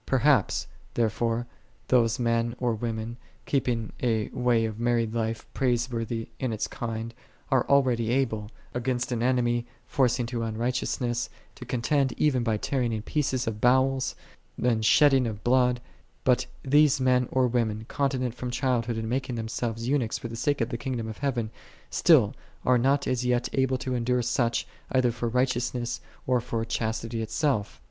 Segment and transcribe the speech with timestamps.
[0.07, 1.45] "3 Perhaps, there fore,
[1.89, 7.13] those men or women keeping a way of married life praiseworthy in its kind,
[7.51, 12.57] are al reqdy able, against an enemy forcing to un righteousness, to contend even by
[12.57, 14.15] tearing in pieces of bowels,
[14.59, 15.79] and shedding of blood;
[16.23, 20.35] but these men or women, continent from child hood, and making themselves eunuchs for the
[20.35, 21.51] sake of the Kingdom of Heaven,
[21.91, 22.33] still
[22.65, 23.93] are not as yet able to.
[23.93, 27.79] endure such, either for righteousness, or for chastity itself.